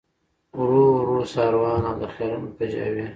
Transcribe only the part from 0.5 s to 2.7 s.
ورو ورو ساروانه او د خیالونو